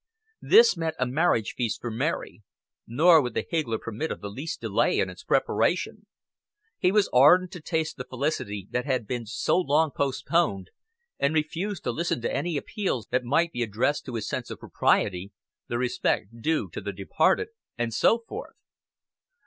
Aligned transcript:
This 0.41 0.75
meant 0.75 0.95
a 0.97 1.05
marriage 1.05 1.53
feast 1.55 1.79
for 1.79 1.91
Mary; 1.91 2.41
nor 2.87 3.21
would 3.21 3.35
the 3.35 3.45
higgler 3.47 3.77
permit 3.77 4.09
of 4.11 4.19
the 4.19 4.31
least 4.31 4.59
delay 4.59 4.97
in 4.97 5.11
its 5.11 5.23
preparation. 5.23 6.07
He 6.79 6.91
was 6.91 7.07
ardent 7.13 7.51
to 7.51 7.61
taste 7.61 7.97
the 7.97 8.03
felicity 8.09 8.67
that 8.71 8.85
had 8.87 9.05
been 9.05 9.27
so 9.27 9.59
long 9.59 9.91
postponed, 9.91 10.71
and 11.19 11.35
refused 11.35 11.83
to 11.83 11.91
listen 11.91 12.19
to 12.23 12.35
any 12.35 12.57
appeals 12.57 13.09
that 13.11 13.23
might 13.23 13.51
be 13.51 13.61
addressed 13.61 14.03
to 14.05 14.15
his 14.15 14.27
sense 14.27 14.49
of 14.49 14.57
propriety, 14.57 15.33
the 15.67 15.77
respect 15.77 16.29
due 16.41 16.71
to 16.71 16.81
the 16.81 16.93
departed, 16.93 17.49
and 17.77 17.93
so 17.93 18.23
forth. 18.27 18.55